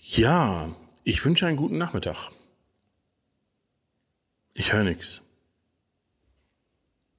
[0.00, 2.30] Ja, ich wünsche einen guten Nachmittag.
[4.54, 5.20] Ich höre nichts.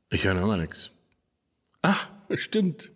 [0.09, 0.91] Ich höre immer nichts.
[1.81, 2.91] Ach, stimmt.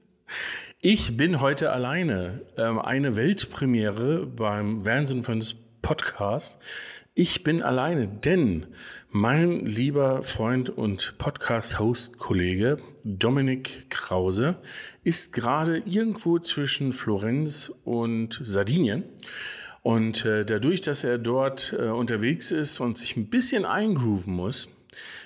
[0.79, 2.45] Ich bin heute alleine.
[2.57, 5.43] Ähm, eine Weltpremiere beim Wahnsinn von
[5.81, 6.57] Podcast.
[7.13, 8.67] Ich bin alleine, denn
[9.11, 14.55] mein lieber Freund und Podcast-Host-Kollege Dominik Krause
[15.03, 19.03] ist gerade irgendwo zwischen Florenz und Sardinien.
[19.83, 24.72] Und äh, dadurch, dass er dort äh, unterwegs ist und sich ein bisschen eingrooven muss,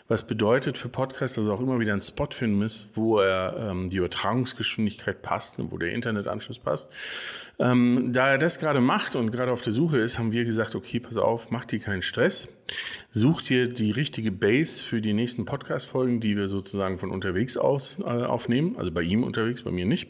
[0.08, 3.72] was bedeutet für Podcasts, dass er auch immer wieder einen Spot finden muss, wo er
[3.72, 6.90] ähm, die Übertragungsgeschwindigkeit passt, wo der Internetanschluss passt.
[7.60, 10.76] Ähm, da er das gerade macht und gerade auf der Suche ist, haben wir gesagt,
[10.76, 12.48] okay, pass auf, mach dir keinen Stress.
[13.12, 18.00] Such dir die richtige Base für die nächsten Podcast-Folgen, die wir sozusagen von unterwegs aus
[18.00, 18.76] äh, aufnehmen.
[18.78, 20.10] Also bei ihm unterwegs, bei mir nicht.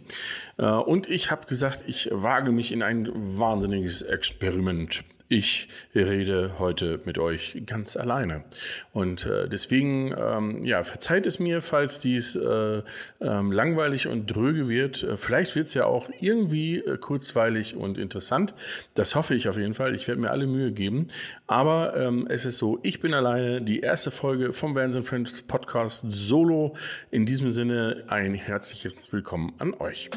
[0.58, 5.04] Äh, und ich habe gesagt, ich wage mich in ein wahnsinniges Experiment.
[5.30, 8.46] Ich rede heute mit euch ganz alleine.
[8.94, 12.82] Und äh, deswegen, ähm, ja, verzeiht es mir, falls dies äh,
[13.20, 15.04] ähm, langweilig und dröge wird.
[15.04, 18.54] Äh, vielleicht wird es ja auch irgendwie äh, kurzweilig und interessant.
[18.94, 19.96] Das hoffe ich auf jeden Fall.
[19.96, 21.08] Ich werde mir alle Mühe geben.
[21.46, 23.62] Aber ähm, es ist so, ich bin alleine.
[23.62, 26.78] Die erste Folge vom Vans Friends Podcast Solo.
[27.12, 30.10] In diesem Sinne ein herzliches Willkommen an euch.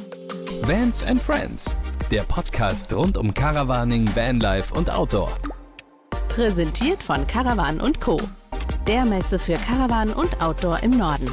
[0.62, 1.76] Vans and Friends,
[2.10, 5.32] der Podcast rund um Caravaning, Vanlife und Outdoor.
[6.28, 8.20] Präsentiert von Caravan Co.
[8.88, 11.30] Der Messe für Caravan und Outdoor im Norden.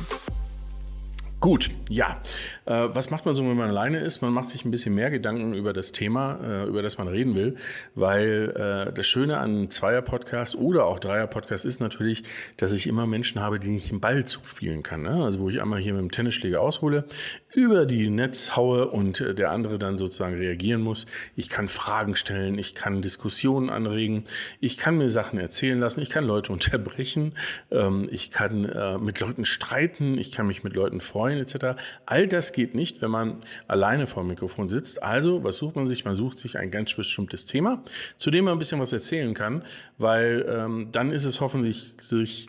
[1.39, 2.21] Gut, ja.
[2.65, 4.21] Äh, was macht man so, wenn man alleine ist?
[4.21, 7.35] Man macht sich ein bisschen mehr Gedanken über das Thema, äh, über das man reden
[7.35, 7.55] will,
[7.95, 8.53] weil
[8.89, 12.23] äh, das Schöne an Zweier-Podcast oder auch Dreier-Podcast ist natürlich,
[12.57, 15.03] dass ich immer Menschen habe, die ich einen Ball zuspielen kann.
[15.03, 15.23] Ne?
[15.23, 17.05] Also wo ich einmal hier mit dem Tennisschläger aushole,
[17.53, 21.07] über die Netz haue und äh, der andere dann sozusagen reagieren muss.
[21.35, 24.25] Ich kann Fragen stellen, ich kann Diskussionen anregen,
[24.59, 27.33] ich kann mir Sachen erzählen lassen, ich kann Leute unterbrechen,
[27.71, 31.76] ähm, ich kann äh, mit Leuten streiten, ich kann mich mit Leuten freuen etc.
[32.05, 35.03] All das geht nicht, wenn man alleine vor dem Mikrofon sitzt.
[35.03, 36.05] Also, was sucht man sich?
[36.05, 37.83] Man sucht sich ein ganz bestimmtes Thema,
[38.15, 39.63] zu dem man ein bisschen was erzählen kann,
[39.97, 41.95] weil ähm, dann ist es hoffentlich,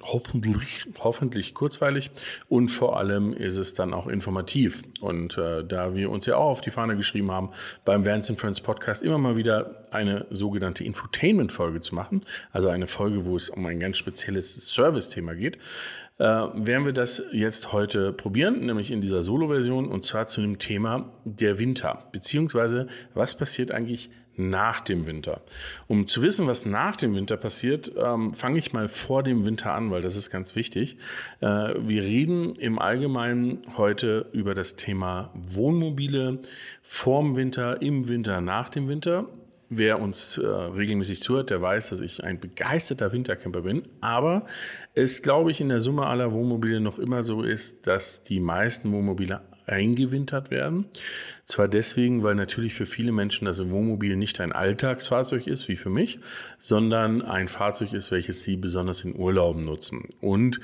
[0.02, 2.10] hoffentlich, hoffentlich kurzweilig
[2.48, 4.82] und vor allem ist es dann auch informativ.
[5.00, 7.50] Und äh, da wir uns ja auch auf die Fahne geschrieben haben,
[7.84, 13.24] beim Vans Friends Podcast immer mal wieder eine sogenannte Infotainment-Folge zu machen, also eine Folge,
[13.24, 15.58] wo es um ein ganz spezielles Service-Thema geht,
[16.18, 20.58] äh, werden wir das jetzt heute probieren, nämlich in dieser Solo-Version und zwar zu dem
[20.58, 25.42] Thema der Winter, beziehungsweise was passiert eigentlich nach dem Winter.
[25.88, 29.74] Um zu wissen, was nach dem Winter passiert, ähm, fange ich mal vor dem Winter
[29.74, 30.96] an, weil das ist ganz wichtig.
[31.40, 36.40] Äh, wir reden im Allgemeinen heute über das Thema Wohnmobile
[36.82, 39.26] vorm Winter, im Winter, nach dem Winter.
[39.70, 43.82] Wer uns äh, regelmäßig zuhört, der weiß, dass ich ein begeisterter Wintercamper bin.
[44.00, 44.46] Aber
[44.94, 48.90] es, glaube ich, in der Summe aller Wohnmobile noch immer so ist, dass die meisten
[48.92, 50.86] Wohnmobile eingewintert werden.
[51.44, 55.90] Zwar deswegen, weil natürlich für viele Menschen das Wohnmobil nicht ein Alltagsfahrzeug ist, wie für
[55.90, 56.20] mich,
[56.58, 60.08] sondern ein Fahrzeug ist, welches sie besonders in Urlauben nutzen.
[60.20, 60.60] Und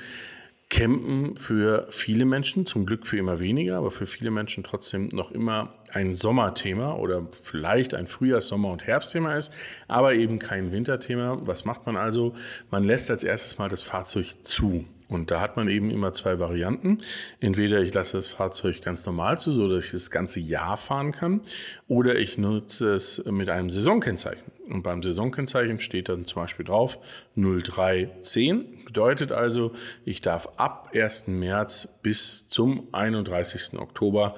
[0.69, 5.31] Campen für viele Menschen, zum Glück für immer weniger, aber für viele Menschen trotzdem noch
[5.31, 9.51] immer ein Sommerthema oder vielleicht ein Frühjahrs-, Sommer- und Herbstthema ist,
[9.87, 11.37] aber eben kein Winterthema.
[11.41, 12.33] Was macht man also?
[12.71, 14.85] Man lässt als erstes mal das Fahrzeug zu.
[15.07, 16.99] Und da hat man eben immer zwei Varianten.
[17.39, 21.11] Entweder ich lasse das Fahrzeug ganz normal zu, so dass ich das ganze Jahr fahren
[21.11, 21.41] kann,
[21.87, 24.51] oder ich nutze es mit einem Saisonkennzeichen.
[24.67, 26.97] Und beim Saisonkennzeichen steht dann zum Beispiel drauf
[27.35, 28.85] 0310.
[28.85, 29.73] Bedeutet also,
[30.05, 31.27] ich darf ab 1.
[31.27, 33.77] März bis zum 31.
[33.79, 34.35] Oktober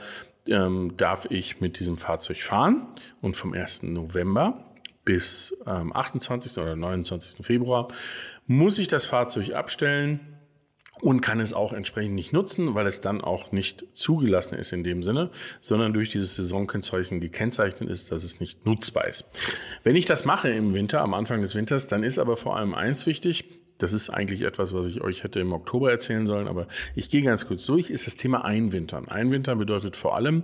[0.47, 2.87] ähm, darf ich mit diesem Fahrzeug fahren.
[3.21, 3.83] Und vom 1.
[3.83, 4.65] November
[5.05, 6.57] bis ähm, 28.
[6.57, 7.45] oder 29.
[7.45, 7.87] Februar
[8.47, 10.36] muss ich das Fahrzeug abstellen
[11.01, 14.83] und kann es auch entsprechend nicht nutzen, weil es dann auch nicht zugelassen ist in
[14.83, 15.29] dem Sinne,
[15.61, 19.25] sondern durch dieses Saisonkennzeichen gekennzeichnet ist, dass es nicht nutzbar ist.
[19.83, 22.73] Wenn ich das mache im Winter, am Anfang des Winters, dann ist aber vor allem
[22.73, 23.45] eins wichtig,
[23.77, 27.21] das ist eigentlich etwas, was ich euch hätte im Oktober erzählen sollen, aber ich gehe
[27.21, 29.07] ganz kurz durch, ist das Thema Einwintern.
[29.07, 30.43] Einwintern bedeutet vor allem,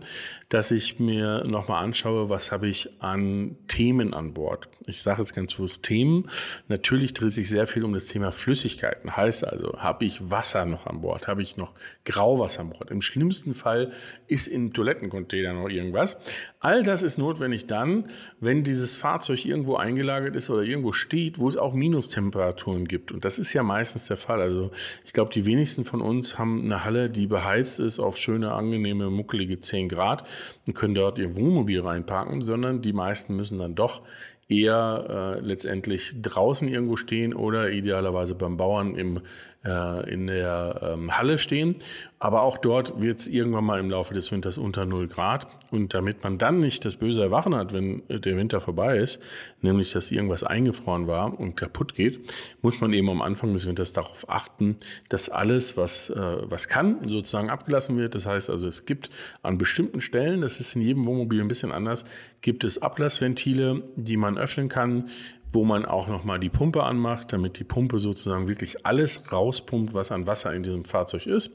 [0.49, 4.69] dass ich mir nochmal anschaue, was habe ich an Themen an Bord.
[4.85, 6.29] Ich sage jetzt ganz bewusst Themen.
[6.67, 9.15] Natürlich dreht sich sehr viel um das Thema Flüssigkeiten.
[9.15, 11.27] Heißt also, habe ich Wasser noch an Bord?
[11.27, 11.73] Habe ich noch
[12.05, 12.91] Grauwasser an Bord?
[12.91, 13.91] Im schlimmsten Fall
[14.27, 16.17] ist in Toilettencontainer noch irgendwas.
[16.59, 18.09] All das ist notwendig dann,
[18.39, 23.11] wenn dieses Fahrzeug irgendwo eingelagert ist oder irgendwo steht, wo es auch Minustemperaturen gibt.
[23.11, 24.41] Und das ist ja meistens der Fall.
[24.41, 24.71] Also
[25.05, 29.09] ich glaube, die wenigsten von uns haben eine Halle, die beheizt ist auf schöne, angenehme,
[29.09, 30.27] muckelige 10 Grad
[30.67, 34.01] und können dort ihr Wohnmobil reinparken, sondern die meisten müssen dann doch
[34.49, 39.21] eher äh, letztendlich draußen irgendwo stehen oder idealerweise beim Bauern im,
[39.65, 41.75] äh, in der ähm, Halle stehen.
[42.19, 45.47] Aber auch dort wird es irgendwann mal im Laufe des Winters unter 0 Grad.
[45.71, 49.19] Und damit man dann nicht das böse Erwachen hat, wenn der Winter vorbei ist,
[49.61, 52.31] nämlich dass irgendwas eingefroren war und kaputt geht,
[52.61, 54.77] muss man eben am Anfang des Winters darauf achten,
[55.09, 58.15] dass alles, was, äh, was kann, sozusagen abgelassen wird.
[58.15, 59.09] Das heißt also, es gibt
[59.41, 62.05] an bestimmten Stellen, das ist in jedem Wohnmobil ein bisschen anders,
[62.39, 65.09] gibt es Ablassventile, die man öffnen kann,
[65.53, 70.11] wo man auch nochmal die Pumpe anmacht, damit die Pumpe sozusagen wirklich alles rauspumpt, was
[70.11, 71.51] an Wasser in diesem Fahrzeug ist.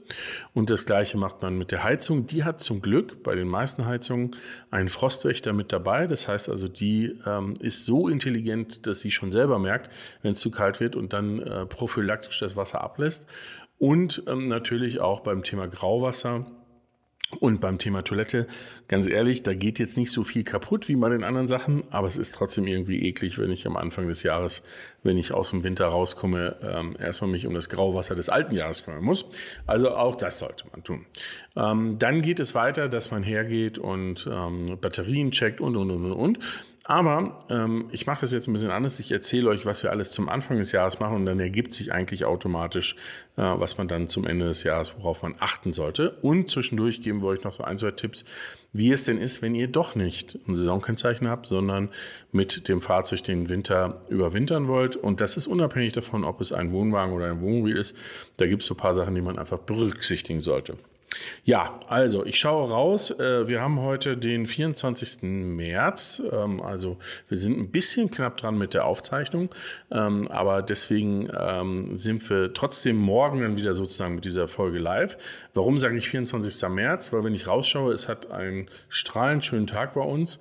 [0.53, 2.25] Und das gleiche macht man mit der Heizung.
[2.25, 4.35] Die hat zum Glück bei den meisten Heizungen
[4.71, 6.07] einen Frostwächter mit dabei.
[6.07, 9.91] Das heißt also, die ähm, ist so intelligent, dass sie schon selber merkt,
[10.21, 13.27] wenn es zu kalt wird und dann äh, prophylaktisch das Wasser ablässt.
[13.77, 16.45] Und ähm, natürlich auch beim Thema Grauwasser
[17.39, 18.47] und beim Thema Toilette,
[18.87, 22.07] ganz ehrlich, da geht jetzt nicht so viel kaputt wie bei den anderen Sachen, aber
[22.07, 24.63] es ist trotzdem irgendwie eklig, wenn ich am Anfang des Jahres,
[25.03, 28.83] wenn ich aus dem Winter rauskomme, ähm, erstmal mich um das Grauwasser des alten Jahres
[28.83, 29.25] kümmern muss.
[29.67, 31.05] Also auch das sollte man tun.
[31.55, 36.05] Ähm, dann geht es weiter, dass man hergeht und ähm, Batterien checkt und, und, und,
[36.05, 36.39] und, und.
[36.89, 38.99] Aber ähm, ich mache das jetzt ein bisschen anders.
[38.99, 41.93] Ich erzähle euch, was wir alles zum Anfang des Jahres machen und dann ergibt sich
[41.93, 42.95] eigentlich automatisch,
[43.37, 46.17] äh, was man dann zum Ende des Jahres, worauf man achten sollte.
[46.23, 48.25] Und zwischendurch geben wir euch noch so ein, zwei Tipps,
[48.73, 51.89] wie es denn ist, wenn ihr doch nicht ein Saisonkennzeichen habt, sondern
[52.31, 54.95] mit dem Fahrzeug den Winter überwintern wollt.
[54.95, 57.95] Und das ist unabhängig davon, ob es ein Wohnwagen oder ein Wohnmobil ist.
[58.37, 60.75] Da gibt es so ein paar Sachen, die man einfach berücksichtigen sollte.
[61.43, 63.11] Ja, also ich schaue raus.
[63.11, 65.23] Äh, wir haben heute den 24.
[65.23, 66.21] März.
[66.31, 66.97] Ähm, also
[67.27, 69.49] wir sind ein bisschen knapp dran mit der Aufzeichnung.
[69.91, 75.17] Ähm, aber deswegen ähm, sind wir trotzdem morgen dann wieder sozusagen mit dieser Folge live.
[75.53, 76.69] Warum sage ich 24.
[76.69, 77.11] März?
[77.11, 80.39] Weil wenn ich rausschaue, es hat einen strahlend schönen Tag bei uns.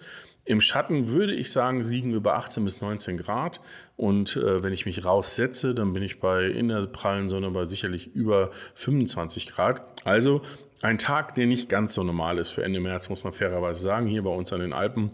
[0.49, 3.61] Im Schatten würde ich sagen, liegen wir bei 18 bis 19 Grad.
[3.99, 7.67] Und äh, wenn ich mich raussetze, dann bin ich bei in der prallen Sonne bei
[7.67, 9.83] sicherlich über 25 Grad.
[10.06, 10.41] Also
[10.81, 14.06] ein Tag, der nicht ganz so normal ist für Ende März, muss man fairerweise sagen,
[14.06, 15.11] hier bei uns an den Alpen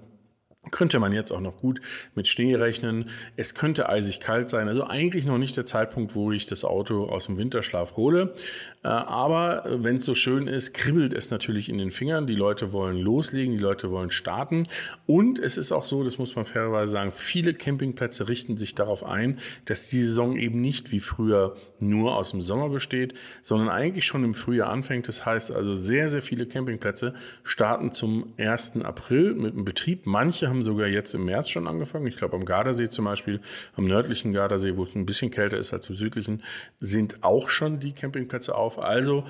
[0.71, 1.81] könnte man jetzt auch noch gut
[2.15, 3.11] mit Schnee rechnen.
[3.37, 4.69] Es könnte eisig kalt sein.
[4.69, 8.35] Also eigentlich noch nicht der Zeitpunkt, wo ich das Auto aus dem Winterschlaf hole.
[8.83, 12.27] Äh, aber wenn es so schön ist, kribbelt es natürlich in den Fingern.
[12.27, 14.65] Die Leute wollen loslegen, die Leute wollen starten.
[15.07, 19.05] Und es ist auch so, das muss man fairerweise sagen, viele Campingplätze richten sich darauf
[19.05, 24.05] ein, dass die Saison eben nicht wie früher nur aus dem Sommer besteht, sondern eigentlich
[24.05, 25.09] schon im Frühjahr anfängt.
[25.09, 28.83] Das heißt also, sehr, sehr viele Campingplätze starten zum 1.
[28.83, 30.07] April mit dem Betrieb.
[30.07, 32.07] Manche haben sogar jetzt im März schon angefangen.
[32.07, 33.41] Ich glaube, am Gardasee zum Beispiel,
[33.75, 36.43] am nördlichen Gardasee, wo es ein bisschen kälter ist als im südlichen,
[36.81, 38.79] sind auch schon die Campingplätze auf.
[38.79, 39.25] Also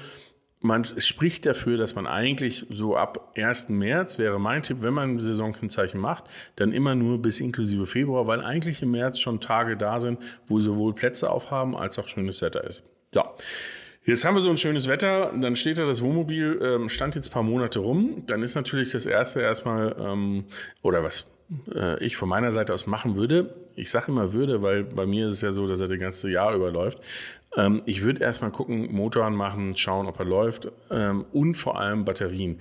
[0.65, 3.69] man spricht dafür, dass man eigentlich so ab 1.
[3.69, 6.25] März wäre mein Tipp, wenn man ein Saisonkennzeichen macht,
[6.57, 10.61] dann immer nur bis inklusive Februar, weil eigentlich im März schon Tage da sind, wo
[10.61, 12.83] sowohl Plätze aufhaben als auch schönes Wetter ist.
[13.13, 13.35] Ja.
[14.07, 17.31] Jetzt haben wir so ein schönes Wetter, dann steht da das Wohnmobil, ähm, stand jetzt
[17.31, 18.25] ein paar Monate rum.
[18.27, 20.45] Dann ist natürlich das erste erstmal, ähm,
[20.83, 21.27] oder was
[21.75, 25.29] äh, ich von meiner Seite aus machen würde, ich sage immer würde, weil bei mir
[25.29, 27.01] ist es ja so, dass er das ganze Jahr überläuft.
[27.57, 32.05] Ähm, ich würde erstmal gucken, Motor anmachen, schauen, ob er läuft ähm, und vor allem
[32.05, 32.61] Batterien.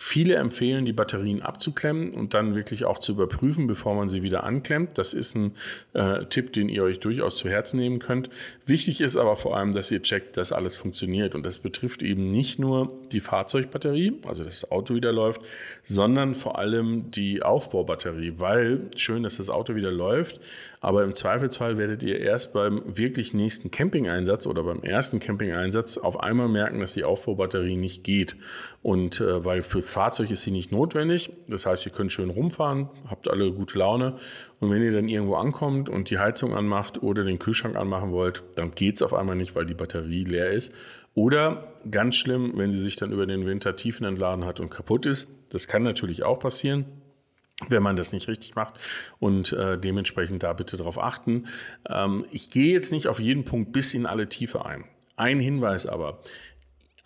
[0.00, 4.44] Viele empfehlen, die Batterien abzuklemmen und dann wirklich auch zu überprüfen, bevor man sie wieder
[4.44, 4.96] anklemmt.
[4.96, 5.56] Das ist ein
[5.92, 8.30] äh, Tipp, den ihr euch durchaus zu Herzen nehmen könnt.
[8.64, 11.34] Wichtig ist aber vor allem, dass ihr checkt, dass alles funktioniert.
[11.34, 15.40] Und das betrifft eben nicht nur die Fahrzeugbatterie, also dass das Auto wieder läuft,
[15.82, 20.40] sondern vor allem die Aufbaubatterie, weil schön, dass das Auto wieder läuft,
[20.80, 26.20] aber im Zweifelsfall werdet ihr erst beim wirklich nächsten Campingeinsatz oder beim ersten Campingeinsatz auf
[26.20, 28.36] einmal merken, dass die Aufbaubatterie nicht geht.
[28.82, 31.30] Und äh, weil fürs Fahrzeug ist sie nicht notwendig.
[31.48, 34.16] Das heißt, ihr könnt schön rumfahren, habt alle gute Laune.
[34.60, 38.42] Und wenn ihr dann irgendwo ankommt und die Heizung anmacht oder den Kühlschrank anmachen wollt,
[38.56, 40.72] dann geht's auf einmal nicht, weil die Batterie leer ist.
[41.14, 45.06] Oder ganz schlimm, wenn sie sich dann über den Winter tiefen entladen hat und kaputt
[45.06, 45.28] ist.
[45.50, 46.84] Das kann natürlich auch passieren
[47.68, 48.74] wenn man das nicht richtig macht
[49.18, 51.48] und äh, dementsprechend da bitte darauf achten.
[51.88, 54.84] Ähm, ich gehe jetzt nicht auf jeden Punkt bis in alle Tiefe ein.
[55.16, 56.20] Ein Hinweis aber.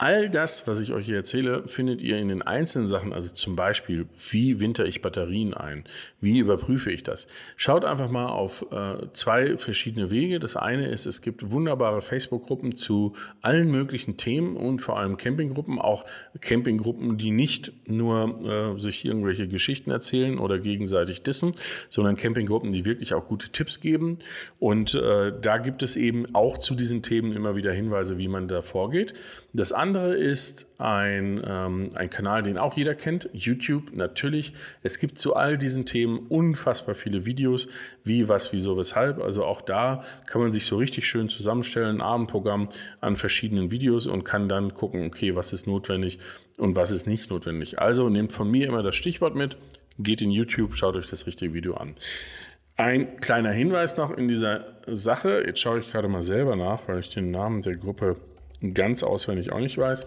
[0.02, 3.54] All das, was ich euch hier erzähle, findet ihr in den einzelnen Sachen, also zum
[3.54, 5.84] Beispiel, wie winter ich Batterien ein,
[6.20, 7.28] wie überprüfe ich das.
[7.56, 10.40] Schaut einfach mal auf äh, zwei verschiedene Wege.
[10.40, 15.78] Das eine ist, es gibt wunderbare Facebook-Gruppen zu allen möglichen Themen und vor allem Campinggruppen,
[15.78, 16.04] auch
[16.40, 21.54] Campinggruppen, die nicht nur äh, sich irgendwelche Geschichten erzählen oder gegenseitig dissen,
[21.88, 24.18] sondern Campinggruppen, die wirklich auch gute Tipps geben.
[24.58, 28.48] Und äh, da gibt es eben auch zu diesen Themen immer wieder Hinweise, wie man
[28.48, 29.14] da vorgeht.
[29.52, 34.52] Das andere ist ein, ähm, ein Kanal, den auch jeder kennt, YouTube natürlich.
[34.82, 37.68] Es gibt zu all diesen Themen unfassbar viele Videos,
[38.04, 39.22] wie, was, wieso, weshalb.
[39.22, 42.68] Also auch da kann man sich so richtig schön zusammenstellen, ein Abendprogramm
[43.00, 46.18] an verschiedenen Videos und kann dann gucken, okay, was ist notwendig
[46.58, 47.78] und was ist nicht notwendig.
[47.78, 49.56] Also nehmt von mir immer das Stichwort mit,
[49.98, 51.94] geht in YouTube, schaut euch das richtige Video an.
[52.76, 55.44] Ein kleiner Hinweis noch in dieser Sache.
[55.46, 58.16] Jetzt schaue ich gerade mal selber nach, weil ich den Namen der Gruppe
[58.62, 60.06] ganz auswendig auch nicht weiß.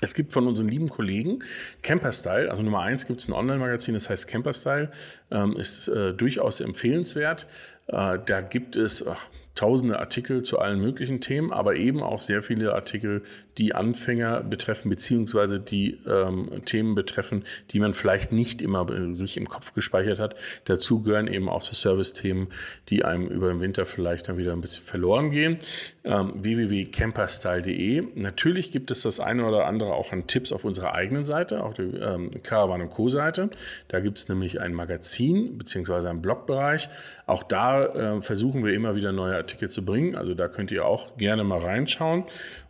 [0.00, 1.42] Es gibt von unseren lieben Kollegen
[1.82, 4.90] Camperstyle, also Nummer eins gibt es ein Online-Magazin, das heißt Camperstyle,
[5.30, 7.46] ähm, ist äh, durchaus empfehlenswert.
[7.86, 12.42] Äh, da gibt es ach, tausende Artikel zu allen möglichen Themen, aber eben auch sehr
[12.42, 13.22] viele Artikel,
[13.58, 19.48] die Anfänger betreffen, beziehungsweise die ähm, Themen betreffen, die man vielleicht nicht immer sich im
[19.48, 20.34] Kopf gespeichert hat.
[20.64, 22.48] Dazu gehören eben auch so Service-Themen,
[22.88, 25.58] die einem über den Winter vielleicht dann wieder ein bisschen verloren gehen.
[26.02, 28.08] Ähm, www.camperstyle.de.
[28.16, 31.74] Natürlich gibt es das eine oder andere auch an Tipps auf unserer eigenen Seite, auf
[31.74, 33.08] der ähm, Caravan Co.
[33.08, 33.50] Seite.
[33.88, 36.88] Da gibt es nämlich ein Magazin, beziehungsweise einen Blogbereich.
[37.26, 40.14] Auch da äh, versuchen wir immer wieder neue Artikel zu bringen.
[40.14, 42.24] Also da könnt ihr auch gerne mal reinschauen.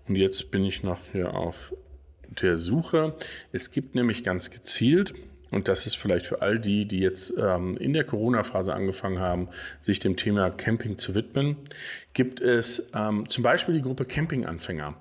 [0.08, 1.74] Und jetzt bin ich noch hier auf
[2.42, 3.14] der Suche.
[3.52, 5.14] Es gibt nämlich ganz gezielt,
[5.50, 9.48] und das ist vielleicht für all die, die jetzt ähm, in der Corona-Phase angefangen haben,
[9.82, 11.56] sich dem Thema Camping zu widmen,
[12.14, 14.96] gibt es ähm, zum Beispiel die Gruppe Campinganfänger.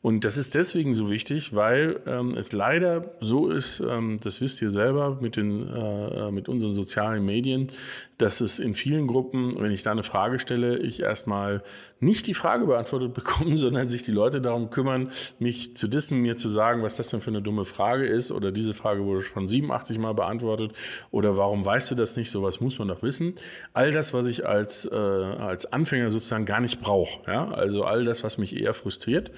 [0.00, 4.62] Und das ist deswegen so wichtig, weil ähm, es leider so ist, ähm, das wisst
[4.62, 7.72] ihr selber mit, den, äh, mit unseren sozialen Medien,
[8.16, 11.62] dass es in vielen Gruppen, wenn ich da eine Frage stelle, ich erstmal
[11.98, 15.10] nicht die Frage beantwortet bekomme, sondern sich die Leute darum kümmern,
[15.40, 18.52] mich zu dissen, mir zu sagen, was das denn für eine dumme Frage ist oder
[18.52, 20.72] diese Frage wurde schon 87 Mal beantwortet
[21.10, 23.34] oder warum weißt du das nicht, sowas muss man doch wissen.
[23.72, 27.50] All das, was ich als, äh, als Anfänger sozusagen gar nicht brauche, ja?
[27.50, 29.30] also all das, was mich eher frustriert,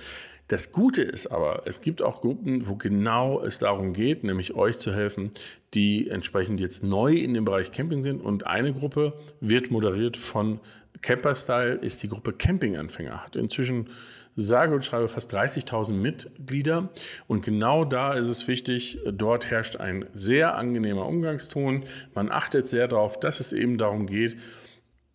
[0.50, 4.80] das Gute ist aber, es gibt auch Gruppen, wo genau es darum geht, nämlich euch
[4.80, 5.30] zu helfen,
[5.74, 8.20] die entsprechend jetzt neu in dem Bereich Camping sind.
[8.20, 10.58] Und eine Gruppe wird moderiert von
[11.02, 13.24] Camperstyle, ist die Gruppe Campinganfänger.
[13.24, 13.90] Hat inzwischen
[14.34, 16.88] sage und schreibe fast 30.000 Mitglieder.
[17.28, 21.84] Und genau da ist es wichtig, dort herrscht ein sehr angenehmer Umgangston.
[22.12, 24.36] Man achtet sehr darauf, dass es eben darum geht,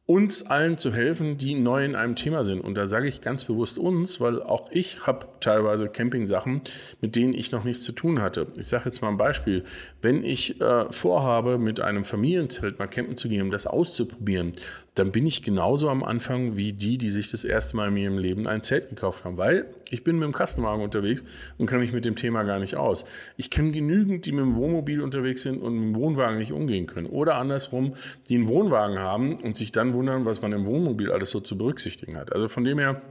[0.08, 2.62] uns allen zu helfen, die neu in einem Thema sind.
[2.62, 6.62] Und da sage ich ganz bewusst uns, weil auch ich habe teilweise Camping-Sachen,
[7.02, 8.48] mit denen ich noch nichts zu tun hatte.
[8.56, 9.64] Ich sage jetzt mal ein Beispiel.
[10.04, 14.54] Wenn ich äh, vorhabe, mit einem Familienzelt mal campen zu gehen, um das auszuprobieren,
[14.96, 18.18] dann bin ich genauso am Anfang wie die, die sich das erste Mal in ihrem
[18.18, 21.24] Leben ein Zelt gekauft haben, weil ich bin mit dem Kastenwagen unterwegs
[21.58, 23.06] und kann mich mit dem Thema gar nicht aus.
[23.36, 26.88] Ich kenne genügend, die mit dem Wohnmobil unterwegs sind und mit dem Wohnwagen nicht umgehen
[26.88, 27.08] können.
[27.08, 27.96] Oder andersrum,
[28.30, 31.58] die einen Wohnwagen haben und sich dann wundern, was man im Wohnmobil alles so zu
[31.58, 32.32] berücksichtigen hat.
[32.32, 33.02] Also von dem her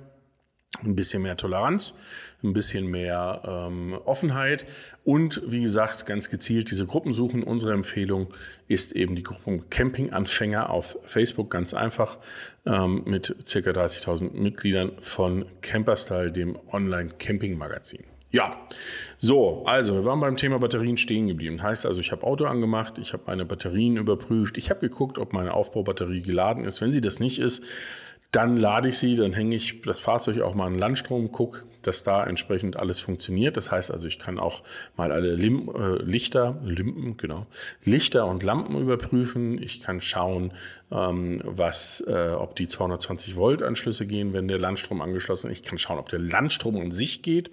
[0.83, 1.95] ein bisschen mehr Toleranz,
[2.43, 4.67] ein bisschen mehr ähm, Offenheit
[5.05, 7.43] und wie gesagt, ganz gezielt diese Gruppen suchen.
[7.43, 8.29] Unsere Empfehlung
[8.69, 12.19] ist eben die Gruppe Campinganfänger auf Facebook, ganz einfach
[12.67, 13.59] ähm, mit ca.
[13.59, 18.05] 30.000 Mitgliedern von Camperstyle, dem Online-Camping-Magazin.
[18.35, 18.67] Ja,
[19.17, 21.63] so, also wir waren beim Thema Batterien stehen geblieben.
[21.63, 25.33] Heißt also, ich habe Auto angemacht, ich habe meine Batterien überprüft, ich habe geguckt, ob
[25.33, 26.81] meine Aufbaubatterie geladen ist.
[26.81, 27.63] Wenn sie das nicht ist,
[28.35, 32.03] dann lade ich sie, dann hänge ich das Fahrzeug auch mal an Landstrom, gucke, dass
[32.03, 33.57] da entsprechend alles funktioniert.
[33.57, 34.63] Das heißt also, ich kann auch
[34.97, 37.47] mal alle Lim äh, Lichter, Limpen, genau,
[37.85, 39.63] Lichter und Lampen überprüfen.
[39.63, 40.53] Ich kann schauen,
[40.95, 45.59] ähm, was, äh, ob die 220 Volt Anschlüsse gehen, wenn der Landstrom angeschlossen ist.
[45.59, 47.51] Ich kann schauen, ob der Landstrom an sich geht.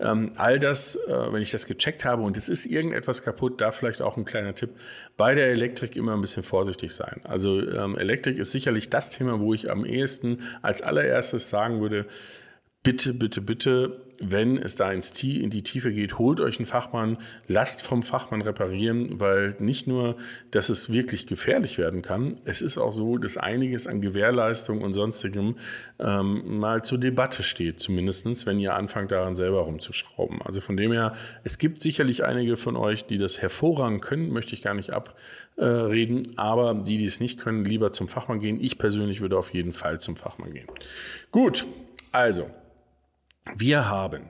[0.00, 3.70] Ähm, all das, äh, wenn ich das gecheckt habe und es ist irgendetwas kaputt, da
[3.70, 4.70] vielleicht auch ein kleiner Tipp.
[5.16, 7.20] Bei der Elektrik immer ein bisschen vorsichtig sein.
[7.24, 12.06] Also ähm, Elektrik ist sicherlich das Thema, wo ich am ehesten als allererstes sagen würde,
[12.88, 17.18] bitte, bitte, bitte, wenn es da ins in die Tiefe geht, holt euch einen Fachmann,
[17.46, 20.16] lasst vom Fachmann reparieren, weil nicht nur,
[20.52, 24.94] dass es wirklich gefährlich werden kann, es ist auch so, dass einiges an Gewährleistung und
[24.94, 25.56] sonstigem
[25.98, 30.40] ähm, mal zur Debatte steht, zumindestens, wenn ihr anfangt daran selber rumzuschrauben.
[30.40, 31.12] Also von dem her,
[31.44, 36.22] es gibt sicherlich einige von euch, die das hervorragend können, möchte ich gar nicht abreden,
[36.36, 38.58] aber die, die es nicht können, lieber zum Fachmann gehen.
[38.62, 40.68] Ich persönlich würde auf jeden Fall zum Fachmann gehen.
[41.30, 41.66] Gut,
[42.12, 42.50] also
[43.56, 44.28] wir haben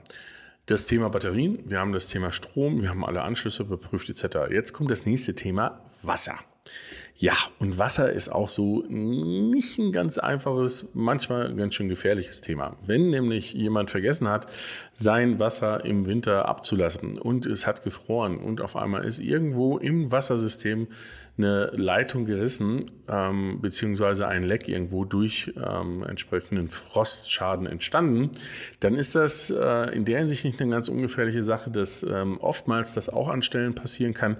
[0.65, 4.51] das Thema Batterien, wir haben das Thema Strom, wir haben alle Anschlüsse überprüft etc.
[4.51, 6.35] Jetzt kommt das nächste Thema Wasser.
[7.15, 12.77] Ja, und Wasser ist auch so nicht ein ganz einfaches, manchmal ganz schön gefährliches Thema.
[12.85, 14.47] Wenn nämlich jemand vergessen hat,
[14.93, 20.13] sein Wasser im Winter abzulassen und es hat gefroren und auf einmal ist irgendwo im
[20.13, 20.87] Wassersystem
[21.39, 28.29] eine Leitung gerissen, ähm, beziehungsweise ein Leck irgendwo durch ähm, entsprechenden Frostschaden entstanden,
[28.81, 32.93] dann ist das äh, in der Hinsicht nicht eine ganz ungefährliche Sache, dass ähm, oftmals
[32.93, 34.37] das auch an Stellen passieren kann,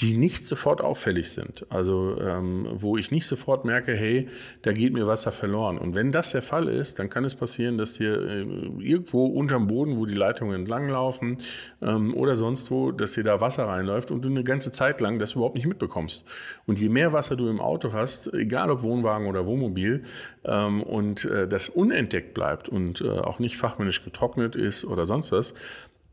[0.00, 1.66] die nicht sofort auffällig sind.
[1.70, 4.28] Also ähm, wo ich nicht sofort merke, hey,
[4.62, 5.78] da geht mir Wasser verloren.
[5.78, 8.40] Und wenn das der Fall ist, dann kann es passieren, dass dir äh,
[8.80, 11.38] irgendwo unterm Boden, wo die Leitungen entlanglaufen
[11.80, 15.20] ähm, oder sonst wo, dass dir da Wasser reinläuft und du eine ganze Zeit lang
[15.20, 16.26] das überhaupt nicht mitbekommst.
[16.66, 20.02] Und je mehr Wasser du im Auto hast, egal ob Wohnwagen oder Wohnmobil,
[20.44, 25.30] ähm, und äh, das unentdeckt bleibt und äh, auch nicht fachmännisch getrocknet ist oder sonst
[25.30, 25.54] was,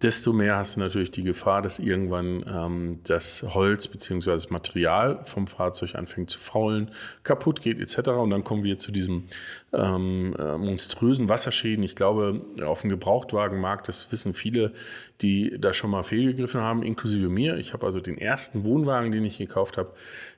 [0.01, 4.31] desto mehr hast du natürlich die Gefahr, dass irgendwann ähm, das Holz bzw.
[4.31, 6.91] das Material vom Fahrzeug anfängt zu faulen,
[7.23, 8.09] kaputt geht etc.
[8.09, 9.25] Und dann kommen wir zu diesem
[9.73, 11.83] ähm, äh, monströsen Wasserschäden.
[11.83, 14.73] Ich glaube, auf dem Gebrauchtwagenmarkt, das wissen viele,
[15.21, 17.57] die da schon mal fehlgegriffen haben, inklusive mir.
[17.57, 19.93] Ich habe also den ersten Wohnwagen, den ich gekauft habe,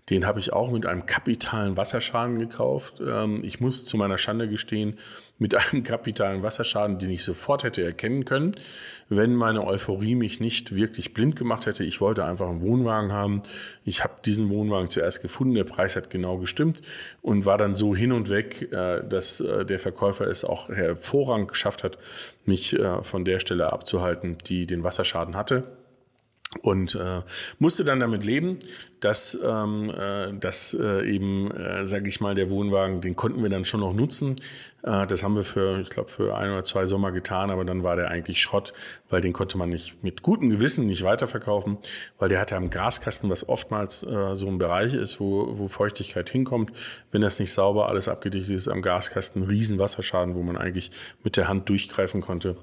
[0.10, 3.02] den habe ich auch mit einem kapitalen Wasserschaden gekauft.
[3.06, 5.00] Ähm, ich muss zu meiner Schande gestehen,
[5.44, 8.54] mit einem kapitalen Wasserschaden, den ich sofort hätte erkennen können,
[9.10, 11.84] wenn meine Euphorie mich nicht wirklich blind gemacht hätte.
[11.84, 13.42] Ich wollte einfach einen Wohnwagen haben.
[13.84, 15.54] Ich habe diesen Wohnwagen zuerst gefunden.
[15.56, 16.82] Der Preis hat genau gestimmt
[17.22, 21.50] und war dann so hin und weg, äh, dass äh, der Verkäufer es auch hervorragend
[21.50, 21.98] geschafft hat,
[22.46, 25.66] mich äh, von der Stelle abzuhalten, die den Wasserschaden hatte
[26.62, 27.22] und äh,
[27.60, 28.60] musste dann damit leben,
[29.00, 33.50] dass, ähm, äh, dass äh, eben, äh, sage ich mal, der Wohnwagen, den konnten wir
[33.50, 34.38] dann schon noch nutzen.
[34.84, 37.84] Äh, das haben wir für, ich glaube, für ein oder zwei Sommer getan, aber dann
[37.84, 38.74] war der eigentlich Schrott,
[39.10, 41.80] weil den konnte man nicht mit gutem Gewissen nicht weiterverkaufen,
[42.18, 46.30] weil der hatte am Gaskasten, was oftmals äh, so ein Bereich ist, wo, wo Feuchtigkeit
[46.30, 46.72] hinkommt.
[47.12, 50.92] Wenn das nicht sauber alles abgedichtet ist, am Gaskasten riesen Wasserschaden, wo man eigentlich
[51.24, 52.56] mit der Hand durchgreifen konnte.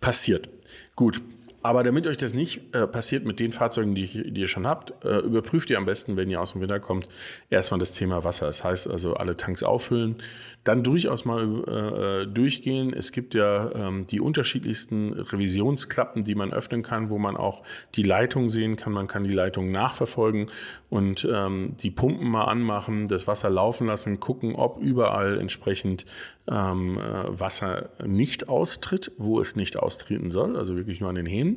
[0.00, 0.48] Passiert.
[0.96, 1.20] Gut,
[1.62, 5.04] aber damit euch das nicht äh, passiert mit den Fahrzeugen, die, die ihr schon habt,
[5.04, 7.08] äh, überprüft ihr am besten, wenn ihr aus dem Winter kommt,
[7.50, 8.46] erstmal das Thema Wasser.
[8.46, 10.16] Das heißt also alle Tanks auffüllen,
[10.64, 12.92] dann durchaus mal äh, durchgehen.
[12.92, 17.62] Es gibt ja ähm, die unterschiedlichsten Revisionsklappen, die man öffnen kann, wo man auch
[17.94, 18.92] die Leitung sehen kann.
[18.92, 20.50] Man kann die Leitung nachverfolgen
[20.90, 26.04] und ähm, die Pumpen mal anmachen, das Wasser laufen lassen, gucken, ob überall entsprechend
[26.50, 31.26] ähm, äh, Wasser nicht austritt, wo es nicht austreten soll, also wirklich nur an den
[31.26, 31.56] Hähnen.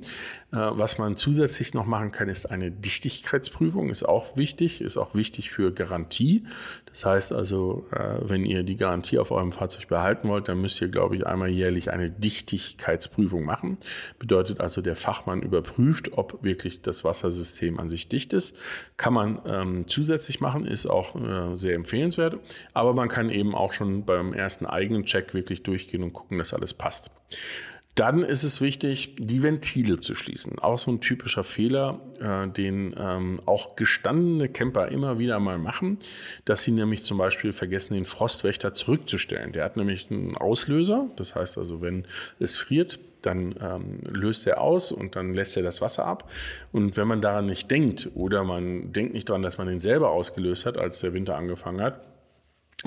[0.51, 5.15] Äh, was man zusätzlich noch machen kann, ist eine Dichtigkeitsprüfung, ist auch wichtig, ist auch
[5.15, 6.45] wichtig für Garantie.
[6.85, 10.79] Das heißt also, äh, wenn ihr die Garantie auf eurem Fahrzeug behalten wollt, dann müsst
[10.81, 13.77] ihr, glaube ich, einmal jährlich eine Dichtigkeitsprüfung machen.
[14.19, 18.55] Bedeutet also, der Fachmann überprüft, ob wirklich das Wassersystem an sich dicht ist.
[18.97, 22.37] Kann man ähm, zusätzlich machen, ist auch äh, sehr empfehlenswert.
[22.73, 26.53] Aber man kann eben auch schon beim ersten eigenen Check wirklich durchgehen und gucken, dass
[26.53, 27.09] alles passt.
[27.95, 30.57] Dann ist es wichtig, die Ventile zu schließen.
[30.57, 35.99] Auch so ein typischer Fehler, äh, den ähm, auch gestandene Camper immer wieder mal machen,
[36.45, 39.51] dass sie nämlich zum Beispiel vergessen, den Frostwächter zurückzustellen.
[39.51, 41.09] Der hat nämlich einen Auslöser.
[41.17, 42.05] Das heißt also, wenn
[42.39, 46.29] es friert, dann ähm, löst er aus und dann lässt er das Wasser ab.
[46.71, 50.09] Und wenn man daran nicht denkt oder man denkt nicht daran, dass man den selber
[50.09, 52.01] ausgelöst hat, als der Winter angefangen hat,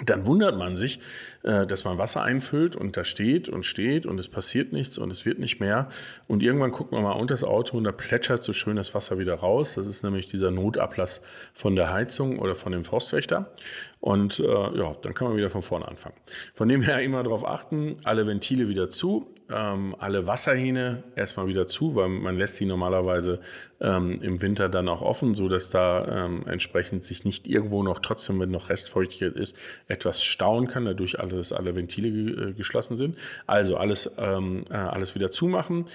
[0.05, 1.01] dann wundert man sich,
[1.43, 5.11] äh, dass man Wasser einfüllt und da steht und steht und es passiert nichts und
[5.11, 5.89] es wird nicht mehr.
[6.27, 9.19] Und irgendwann guckt man mal unter das Auto und da plätschert so schön das Wasser
[9.19, 9.75] wieder raus.
[9.75, 11.23] Das ist nämlich dieser Notablass
[11.55, 13.53] von der Heizung oder von dem Frostwächter.
[14.01, 16.17] Und äh, ja, dann kann man wieder von vorne anfangen.
[16.53, 21.67] Von dem her immer darauf achten, alle Ventile wieder zu, ähm, alle Wasserhähne erstmal wieder
[21.67, 23.41] zu, weil man lässt sie normalerweise
[23.81, 28.01] ähm, im Winter dann auch offen, so dass da ähm, entsprechend sich nicht irgendwo noch
[28.01, 29.57] trotzdem, wenn noch Restfeuchtigkeit ist,
[29.89, 33.17] etwas stauen kann, dadurch alles, alle Ventile ge äh, geschlossen sind.
[33.47, 35.87] Also alles, ähm, äh, alles wieder zumachen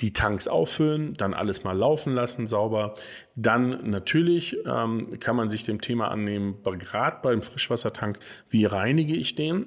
[0.00, 2.94] die Tanks auffüllen, dann alles mal laufen lassen, sauber.
[3.34, 8.18] Dann natürlich ähm, kann man sich dem Thema annehmen, gerade beim Frischwassertank,
[8.50, 9.66] wie reinige ich den?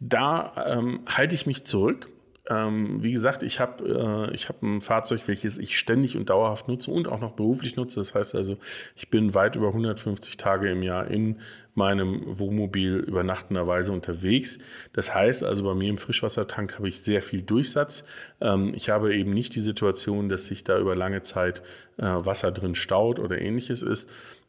[0.00, 2.08] Da ähm, halte ich mich zurück
[2.48, 6.90] ähm, wie gesagt, ich habe äh, hab ein Fahrzeug, welches ich ständig und dauerhaft nutze
[6.90, 8.00] und auch noch beruflich nutze.
[8.00, 8.56] Das heißt also,
[8.96, 11.40] ich bin weit über 150 Tage im Jahr in
[11.74, 14.58] meinem Wohnmobil übernachtenderweise unterwegs.
[14.94, 18.04] Das heißt also, bei mir im Frischwassertank habe ich sehr viel Durchsatz.
[18.40, 21.62] Ähm, ich habe eben nicht die Situation, dass sich da über lange Zeit
[21.98, 24.08] äh, Wasser drin staut oder ähnliches ist.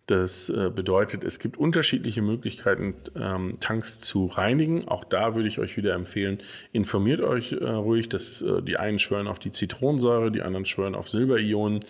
[0.10, 4.88] Das äh, bedeutet, es gibt unterschiedliche Möglichkeiten, ähm, Tanks zu reinigen.
[4.88, 6.40] Auch da würde ich euch wieder empfehlen,
[6.72, 8.10] informiert euch äh, ruhig.
[8.10, 11.82] Dass, äh, die einen schwören auf die Zitronensäure, die anderen schwören auf Silberionen.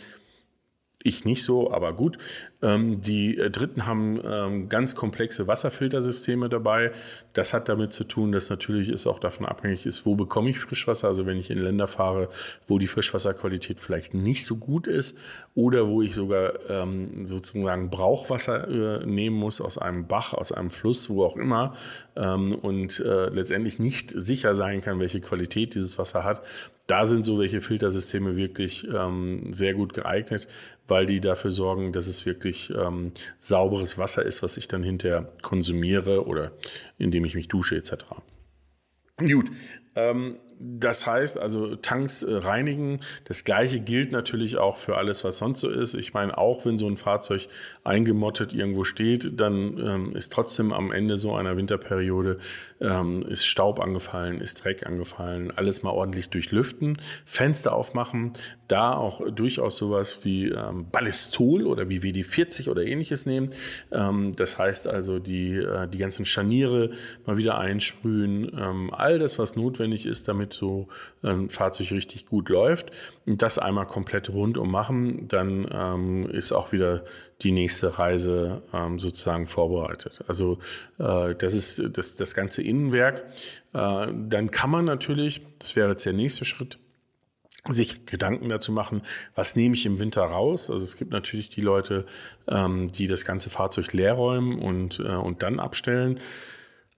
[1.02, 2.18] Ich nicht so, aber gut.
[2.62, 6.92] Ähm, die äh, Dritten haben ähm, ganz komplexe Wasserfiltersysteme dabei.
[7.34, 10.60] Das hat damit zu tun, dass natürlich es auch davon abhängig ist, wo bekomme ich
[10.60, 11.08] Frischwasser.
[11.08, 12.30] Also wenn ich in Länder fahre,
[12.68, 15.18] wo die Frischwasserqualität vielleicht nicht so gut ist
[15.56, 20.70] oder wo ich sogar ähm, sozusagen Brauchwasser äh, nehmen muss aus einem Bach, aus einem
[20.70, 21.76] Fluss, wo auch immer
[22.16, 26.42] und äh, letztendlich nicht sicher sein kann, welche Qualität dieses Wasser hat,
[26.86, 28.86] da sind so welche Filtersysteme wirklich
[29.52, 30.50] sehr gut geeignet,
[30.90, 35.32] weil die dafür sorgen, dass es wirklich ähm, sauberes Wasser ist, was ich dann hinterher
[35.42, 36.52] konsumiere oder
[36.98, 38.06] indem ich mich dusche etc.
[39.18, 39.52] Gut,
[39.96, 43.00] ähm, das heißt also Tanks äh, reinigen.
[43.24, 45.94] Das gleiche gilt natürlich auch für alles, was sonst so ist.
[45.94, 47.48] Ich meine, auch wenn so ein Fahrzeug
[47.84, 52.40] eingemottet irgendwo steht, dann ähm, ist trotzdem am Ende so einer Winterperiode
[52.82, 58.34] ähm, ist Staub angefallen, ist Dreck angefallen, alles mal ordentlich durchlüften, Fenster aufmachen,
[58.68, 63.50] da auch durchaus sowas wie ähm, Ballistol oder wie WD-40 oder ähnliches nehmen.
[63.92, 66.92] Ähm, das heißt also die, äh, die ganzen Scharniere
[67.26, 70.88] mal wieder einsprühen, ähm, all das, was notwendig ist, damit so
[71.22, 72.92] ein Fahrzeug richtig gut läuft.
[73.26, 77.04] Und das einmal komplett rundum machen, dann ähm, ist auch wieder
[77.42, 80.20] die nächste Reise ähm, sozusagen vorbereitet.
[80.28, 80.60] Also
[80.98, 83.24] äh, das ist das, das ganze Innenwerk.
[83.74, 86.80] Äh, dann kann man natürlich, das wäre jetzt der nächste Schritt,
[87.68, 89.02] sich Gedanken dazu machen,
[89.36, 90.70] was nehme ich im Winter raus.
[90.70, 92.06] Also es gibt natürlich die Leute,
[92.48, 96.20] ähm, die das ganze Fahrzeug leer räumen und, äh, und dann abstellen.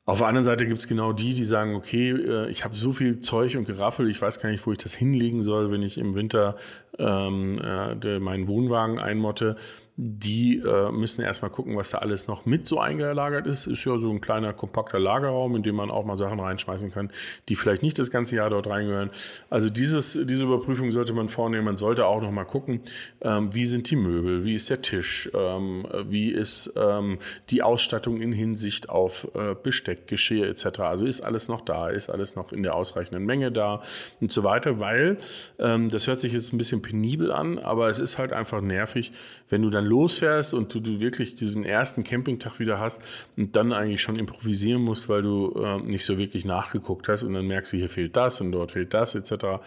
[0.06, 2.92] Auf der anderen Seite gibt es genau die, die sagen, okay, äh, ich habe so
[2.92, 6.00] viel Zeug und Geraffel, ich weiß gar nicht, wo ich das hinlegen soll, wenn ich
[6.00, 6.56] im Winter
[6.98, 9.58] ähm, äh, meinen Wohnwagen einmotte
[10.04, 13.68] die äh, müssen erstmal gucken, was da alles noch mit so eingelagert ist.
[13.68, 17.12] Ist ja so ein kleiner, kompakter Lagerraum, in dem man auch mal Sachen reinschmeißen kann,
[17.50, 19.12] die vielleicht nicht das ganze Jahr dort reingehören.
[19.52, 21.66] Also dieses, diese Überprüfung sollte man vornehmen.
[21.66, 22.82] Man sollte auch noch mal gucken,
[23.22, 27.20] ähm, wie sind die Möbel, wie ist der Tisch, ähm, wie ist ähm,
[27.52, 30.80] die Ausstattung in Hinsicht auf äh, Besteck, Geschirr etc.
[30.80, 33.84] Also ist alles noch da, ist alles noch in der ausreichenden Menge da
[34.20, 35.18] und so weiter, weil
[35.60, 39.12] ähm, das hört sich jetzt ein bisschen penibel an, aber es ist halt einfach nervig,
[39.48, 43.02] wenn du dann losfährst und du, du wirklich diesen ersten Campingtag wieder hast
[43.38, 47.34] und dann eigentlich schon improvisieren musst, weil du äh, nicht so wirklich nachgeguckt hast und
[47.34, 49.62] dann merkst du, hier fehlt das und dort fehlt das etc.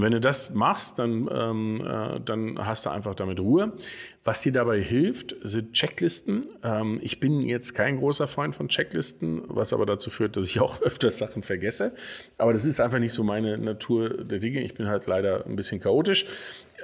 [0.00, 3.72] Wenn du das machst, dann, ähm, äh, dann hast du einfach damit Ruhe.
[4.24, 6.42] Was dir dabei hilft, sind Checklisten.
[6.62, 10.60] Ähm, ich bin jetzt kein großer Freund von Checklisten, was aber dazu führt, dass ich
[10.60, 11.92] auch öfters Sachen vergesse.
[12.36, 14.62] Aber das ist einfach nicht so meine Natur der Dinge.
[14.62, 16.26] Ich bin halt leider ein bisschen chaotisch.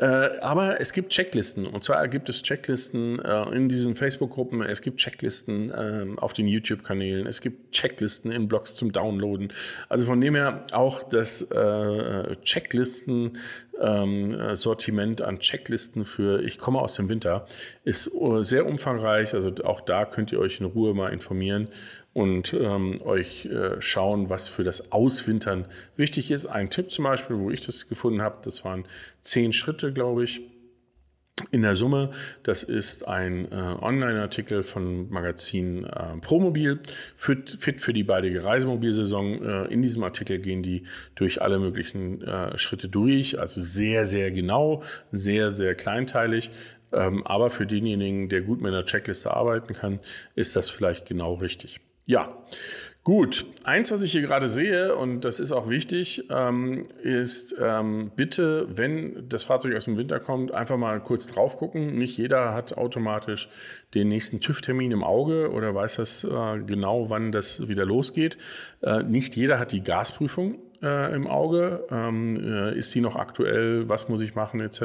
[0.00, 0.07] Äh,
[0.40, 1.66] aber es gibt Checklisten.
[1.66, 6.48] Und zwar gibt es Checklisten äh, in diesen Facebook-Gruppen, es gibt Checklisten äh, auf den
[6.48, 9.53] YouTube-Kanälen, es gibt Checklisten in Blogs zum Downloaden.
[9.88, 12.37] Also von dem her auch das äh,
[13.04, 17.46] Checklisten-Sortiment ähm, an Checklisten für Ich komme aus dem Winter
[17.84, 19.34] ist äh, sehr umfangreich.
[19.34, 21.68] Also auch da könnt ihr euch in Ruhe mal informieren
[22.12, 26.46] und ähm, euch äh, schauen, was für das Auswintern wichtig ist.
[26.46, 28.84] Ein Tipp zum Beispiel, wo ich das gefunden habe, das waren
[29.20, 30.40] zehn Schritte, glaube ich.
[31.51, 32.11] In der Summe,
[32.44, 36.79] das ist ein äh, Online-Artikel von Magazin äh, Promobil,
[37.16, 39.42] fit, fit für die baldige Reisemobilsaison.
[39.42, 40.85] Äh, in diesem Artikel gehen die
[41.16, 46.53] durch alle möglichen äh, Schritte durch, also sehr, sehr genau, sehr, sehr kleinteilig.
[46.92, 49.99] Ähm, aber für denjenigen, der gut mit einer Checkliste arbeiten kann,
[50.37, 51.81] ist das vielleicht genau richtig.
[52.07, 52.44] Ja,
[53.04, 53.44] gut.
[53.64, 58.66] Eins, was ich hier gerade sehe, und das ist auch wichtig, ähm, ist ähm, bitte,
[58.70, 61.98] wenn das Fahrzeug aus dem Winter kommt, einfach mal kurz drauf gucken.
[61.98, 63.50] Nicht jeder hat automatisch
[63.94, 68.38] den nächsten TÜV-Termin im Auge oder weiß das äh, genau, wann das wieder losgeht.
[68.82, 71.84] Äh, nicht jeder hat die Gasprüfung äh, im Auge.
[71.90, 73.88] Ähm, äh, ist die noch aktuell?
[73.88, 74.80] Was muss ich machen, etc.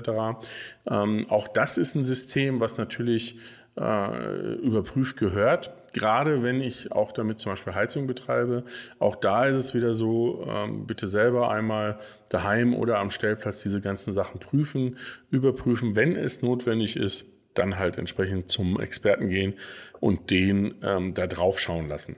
[0.90, 3.38] Ähm, auch das ist ein System, was natürlich
[3.78, 5.72] äh, überprüft gehört.
[5.94, 8.64] Gerade wenn ich auch damit zum Beispiel Heizung betreibe,
[9.00, 12.00] auch da ist es wieder so, ähm, bitte selber einmal
[12.30, 14.98] daheim oder am Stellplatz diese ganzen Sachen prüfen,
[15.32, 19.54] überprüfen, wenn es notwendig ist, dann halt entsprechend zum Experten gehen
[20.00, 22.16] und den ähm, da drauf schauen lassen.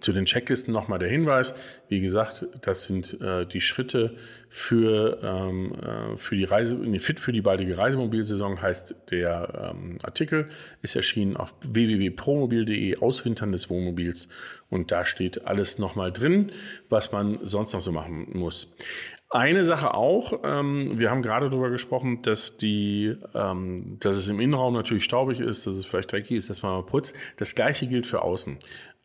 [0.00, 1.54] Zu den Checklisten nochmal der Hinweis.
[1.88, 4.16] Wie gesagt, das sind äh, die Schritte
[4.48, 9.98] für, ähm, äh, für die Reise, nee, fit für die baldige Reisemobilsaison heißt der ähm,
[10.02, 10.48] Artikel,
[10.82, 14.28] ist erschienen auf www.promobil.de, Auswintern des Wohnmobils.
[14.70, 16.50] Und da steht alles nochmal drin,
[16.88, 18.74] was man sonst noch so machen muss.
[19.28, 24.40] Eine Sache auch, ähm, wir haben gerade darüber gesprochen, dass, die, ähm, dass es im
[24.40, 27.14] Innenraum natürlich staubig ist, dass es vielleicht dreckig ist, dass man mal putzt.
[27.36, 28.58] Das gleiche gilt für außen.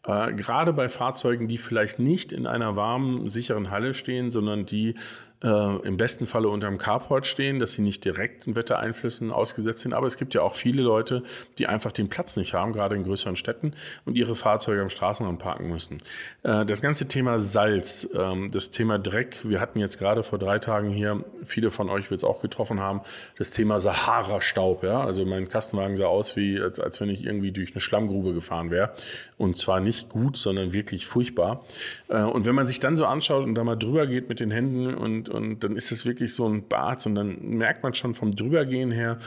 [0.06, 4.96] Äh, gerade bei Fahrzeugen, die vielleicht nicht in einer warmen, sicheren Halle stehen, sondern die
[5.44, 9.82] äh, im besten Falle unter dem Carport stehen, dass sie nicht direkt den Wettereinflüssen ausgesetzt
[9.82, 9.94] sind.
[9.94, 11.24] Aber es gibt ja auch viele Leute,
[11.58, 13.74] die einfach den Platz nicht haben, gerade in größeren Städten,
[14.06, 15.98] und ihre Fahrzeuge am Straßenrand parken müssen.
[16.44, 20.60] Äh, das ganze Thema Salz, ähm, das Thema Dreck, wir hatten jetzt gerade vor drei
[20.60, 23.02] Tagen hier, viele von euch wird es auch getroffen haben,
[23.38, 24.84] das Thema Sahara-Staub.
[24.84, 25.02] Ja?
[25.04, 28.70] Also mein Kastenwagen sah aus, wie als, als wenn ich irgendwie durch eine Schlammgrube gefahren
[28.70, 28.94] wäre.
[29.42, 31.66] Und zwar nicht gut, sondern wirklich furchtbar.
[32.10, 34.52] Äh, und wenn man sich dann so anschaut und da mal drüber geht mit den
[34.52, 38.14] Händen und und dann ist es wirklich so ein Bad und dann merkt man schon
[38.14, 39.18] vom Drübergehen her,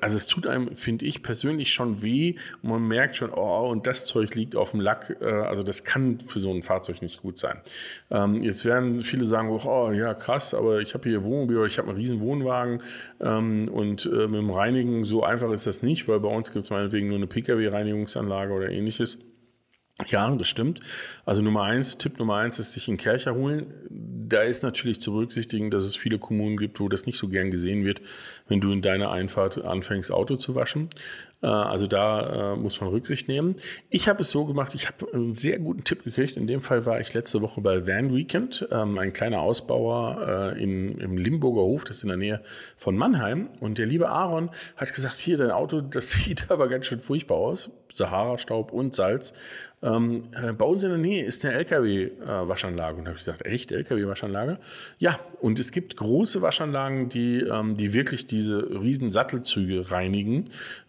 [0.00, 3.86] also es tut einem, finde ich, persönlich schon weh und man merkt schon, oh, und
[3.86, 5.16] das Zeug liegt auf dem Lack.
[5.22, 7.58] Äh, also das kann für so ein Fahrzeug nicht gut sein.
[8.10, 11.88] Ähm, jetzt werden viele sagen, oh ja, krass, aber ich habe hier Wohnmobil ich habe
[11.88, 12.82] einen riesen Wohnwagen
[13.20, 16.64] ähm, und äh, mit dem Reinigen so einfach ist das nicht, weil bei uns gibt
[16.64, 19.18] es meinetwegen nur eine Pkw-Reinigungsanlage oder ähnliches.
[20.04, 20.80] Ja, das stimmt.
[21.24, 23.66] Also Nummer eins, Tipp Nummer eins ist sich einen Kercher holen.
[24.28, 27.50] Da ist natürlich zu berücksichtigen, dass es viele Kommunen gibt, wo das nicht so gern
[27.50, 28.02] gesehen wird,
[28.46, 30.90] wenn du in deiner Einfahrt anfängst, Auto zu waschen.
[31.42, 33.56] Äh, also da äh, muss man Rücksicht nehmen.
[33.88, 36.36] Ich habe es so gemacht, ich habe einen sehr guten Tipp gekriegt.
[36.36, 40.62] In dem Fall war ich letzte Woche bei Van Weekend, ähm, ein kleiner Ausbauer äh,
[40.62, 42.42] in, im Limburger Hof, das ist in der Nähe
[42.76, 43.48] von Mannheim.
[43.60, 47.36] Und der liebe Aaron hat gesagt, hier, dein Auto, das sieht aber ganz schön furchtbar
[47.36, 47.70] aus.
[47.94, 49.32] Sahara-Staub und Salz.
[49.86, 52.98] Ähm, äh, bei uns in der Nähe ist eine LKW-Waschanlage.
[52.98, 54.58] und da habe ich gesagt, echt, LKW-Waschanlage?
[54.98, 60.44] Ja, und es gibt große Waschanlagen, die, ähm, die wirklich diese riesen Sattelzüge reinigen.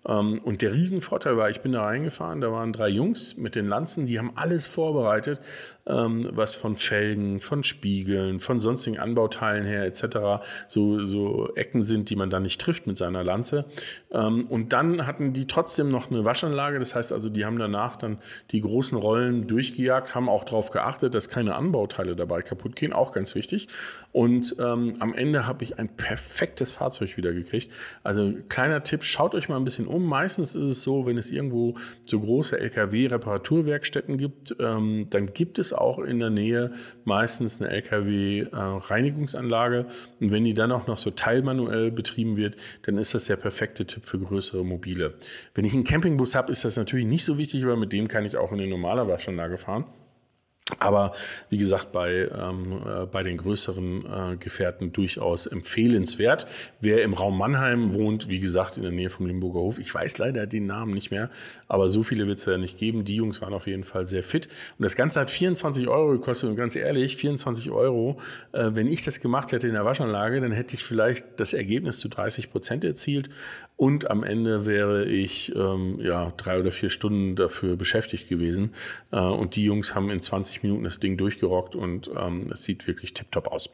[0.08, 3.68] Ähm, und der Riesenvorteil war, ich bin da reingefahren, da waren drei Jungs mit den
[3.68, 5.40] Lanzen, die haben alles vorbereitet,
[5.88, 10.46] ähm, was von Felgen, von Spiegeln, von sonstigen Anbauteilen her etc.
[10.68, 13.66] So, so Ecken sind, die man dann nicht trifft mit seiner Lanze.
[14.12, 17.96] Ähm, und dann hatten die trotzdem noch eine Waschanlage, das heißt also, die haben danach
[17.96, 18.20] dann
[18.52, 23.12] die großen Rollen durchgejagt, haben auch darauf geachtet, dass keine Anbauteile dabei kaputt gehen, auch
[23.12, 23.68] ganz wichtig.
[24.12, 27.70] Und ähm, am Ende habe ich ein perfektes Fahrzeug wieder gekriegt.
[28.04, 30.06] Also kleiner Tipp, schaut euch mal ein bisschen um.
[30.06, 35.74] Meistens ist es so, wenn es irgendwo so große LKW-Reparaturwerkstätten gibt, ähm, dann gibt es
[35.78, 36.72] auch in der Nähe
[37.06, 39.86] meistens eine LKW-Reinigungsanlage.
[40.20, 43.86] Und wenn die dann auch noch so teilmanuell betrieben wird, dann ist das der perfekte
[43.86, 45.16] Tipp für größere Mobile.
[45.54, 48.26] Wenn ich einen Campingbus habe, ist das natürlich nicht so wichtig, weil mit dem kann
[48.26, 49.86] ich auch in eine normale Waschanlage fahren.
[50.80, 51.14] Aber
[51.50, 56.46] wie gesagt, bei, ähm, äh, bei den größeren äh, Gefährten durchaus empfehlenswert.
[56.82, 60.18] Wer im Raum Mannheim wohnt, wie gesagt, in der Nähe vom Limburger Hof, ich weiß
[60.18, 61.30] leider den Namen nicht mehr,
[61.68, 63.06] aber so viele wird es ja nicht geben.
[63.06, 64.48] Die Jungs waren auf jeden Fall sehr fit.
[64.78, 66.50] Und das Ganze hat 24 Euro gekostet.
[66.50, 68.20] Und ganz ehrlich, 24 Euro,
[68.52, 72.00] äh, wenn ich das gemacht hätte in der Waschanlage, dann hätte ich vielleicht das Ergebnis
[72.00, 73.30] zu 30 Prozent erzielt.
[73.78, 78.74] Und am Ende wäre ich ähm, ja, drei oder vier Stunden dafür beschäftigt gewesen.
[79.12, 82.88] Äh, und die Jungs haben in 20 Minuten das Ding durchgerockt und ähm, es sieht
[82.88, 83.70] wirklich tiptop aus.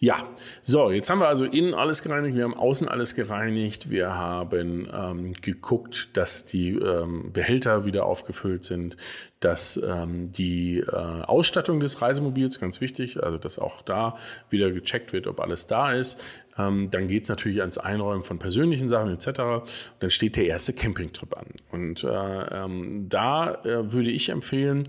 [0.00, 0.28] Ja,
[0.60, 4.86] so, jetzt haben wir also innen alles gereinigt, wir haben außen alles gereinigt, wir haben
[4.92, 8.98] ähm, geguckt, dass die ähm, Behälter wieder aufgefüllt sind,
[9.40, 14.16] dass ähm, die äh, Ausstattung des Reisemobils, ganz wichtig, also dass auch da
[14.50, 16.20] wieder gecheckt wird, ob alles da ist.
[16.58, 19.28] Ähm, dann geht es natürlich ans Einräumen von persönlichen Sachen etc.
[19.28, 19.62] Und
[20.00, 21.46] dann steht der erste Campingtrip an.
[21.70, 24.84] Und äh, ähm, da äh, würde ich empfehlen,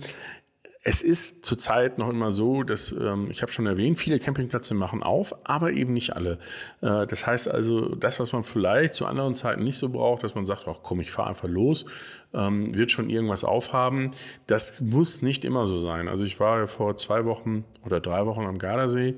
[0.82, 5.04] es ist zurzeit noch immer so, dass, ähm, ich habe schon erwähnt, viele Campingplätze machen
[5.04, 6.40] auf, aber eben nicht alle.
[6.82, 10.36] Äh, das heißt also, das, was man vielleicht zu anderen Zeiten nicht so braucht, dass
[10.36, 11.86] man sagt, ach komm, ich fahre einfach los,
[12.34, 14.12] ähm, wird schon irgendwas aufhaben.
[14.48, 16.08] Das muss nicht immer so sein.
[16.08, 19.16] Also ich war vor zwei Wochen oder drei Wochen am Gardasee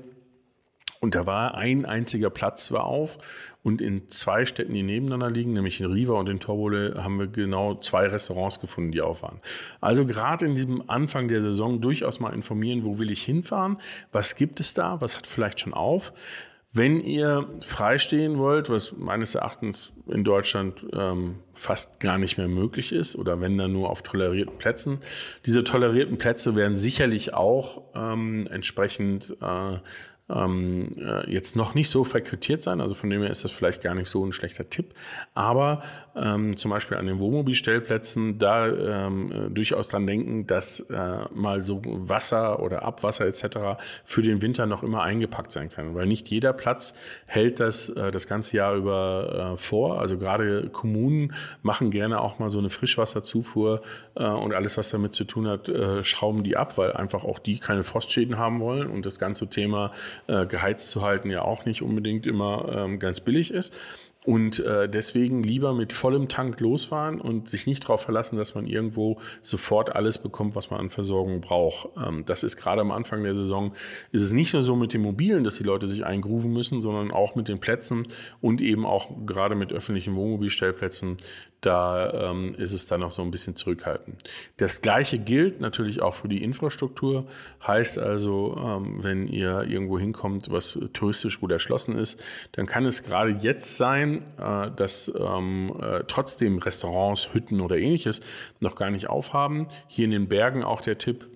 [1.02, 3.18] und da war ein einziger Platz war auf
[3.64, 7.26] und in zwei Städten, die nebeneinander liegen, nämlich in Riva und in Torbole, haben wir
[7.26, 9.40] genau zwei Restaurants gefunden, die auf waren.
[9.80, 13.78] Also gerade in diesem Anfang der Saison durchaus mal informieren, wo will ich hinfahren,
[14.12, 16.12] was gibt es da, was hat vielleicht schon auf.
[16.72, 22.92] Wenn ihr freistehen wollt, was meines Erachtens in Deutschland ähm, fast gar nicht mehr möglich
[22.92, 25.00] ist, oder wenn dann nur auf tolerierten Plätzen,
[25.44, 29.78] diese tolerierten Plätze werden sicherlich auch ähm, entsprechend äh,
[30.34, 32.80] ähm, äh, jetzt noch nicht so frequentiert sein.
[32.80, 34.94] Also von dem her ist das vielleicht gar nicht so ein schlechter Tipp.
[35.34, 35.82] Aber
[36.16, 41.62] ähm, zum Beispiel an den Wohnmobilstellplätzen da ähm, äh, durchaus dran denken, dass äh, mal
[41.62, 43.80] so Wasser oder Abwasser etc.
[44.04, 45.94] für den Winter noch immer eingepackt sein kann.
[45.94, 46.94] Weil nicht jeder Platz
[47.26, 50.00] hält das äh, das ganze Jahr über äh, vor.
[50.00, 53.82] Also gerade Kommunen machen gerne auch mal so eine Frischwasserzufuhr
[54.14, 55.70] äh, und alles, was damit zu tun hat,
[56.02, 59.92] schrauben die ab, weil einfach auch die keine Frostschäden haben wollen und das ganze Thema
[60.26, 63.74] äh, geheizt zu halten ja auch nicht unbedingt immer ähm, ganz billig ist.
[64.24, 68.66] Und äh, deswegen lieber mit vollem Tank losfahren und sich nicht darauf verlassen, dass man
[68.66, 71.88] irgendwo sofort alles bekommt, was man an Versorgung braucht.
[71.96, 73.72] Ähm, das ist gerade am Anfang der Saison,
[74.12, 77.10] ist es nicht nur so mit den Mobilen, dass die Leute sich eingrooven müssen, sondern
[77.10, 78.06] auch mit den Plätzen
[78.40, 81.16] und eben auch gerade mit öffentlichen Wohnmobilstellplätzen
[81.62, 84.22] da ähm, ist es dann noch so ein bisschen zurückhaltend.
[84.56, 87.26] Das gleiche gilt natürlich auch für die Infrastruktur.
[87.64, 93.04] Heißt also, ähm, wenn ihr irgendwo hinkommt, was touristisch gut erschlossen ist, dann kann es
[93.04, 98.22] gerade jetzt sein, äh, dass ähm, äh, trotzdem Restaurants, Hütten oder ähnliches
[98.58, 99.68] noch gar nicht aufhaben.
[99.86, 101.28] Hier in den Bergen auch der Tipp,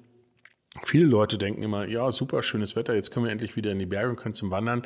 [0.85, 3.87] Viele Leute denken immer, ja, super schönes Wetter, jetzt können wir endlich wieder in die
[3.87, 4.83] Berge und können zum Wandern.